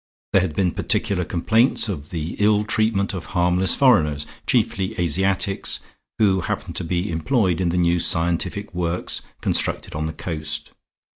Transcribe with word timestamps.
There 0.33 0.41
had 0.41 0.55
been 0.55 0.71
particular 0.71 1.23
complaints 1.23 1.87
of 1.87 2.09
the 2.09 2.35
ill 2.39 2.63
treatment 2.63 3.13
of 3.13 3.27
harmless 3.37 3.75
foreigners, 3.75 4.25
chiefly 4.47 4.99
Asiatics, 4.99 5.79
who 6.17 6.41
happened 6.41 6.75
to 6.77 6.83
be 6.83 7.11
employed 7.11 7.61
in 7.61 7.69
the 7.69 7.77
new 7.77 7.99
scientific 7.99 8.73
works 8.73 9.21
constructed 9.41 9.93
on 9.93 10.07
the 10.07 10.13
coast. 10.13 10.71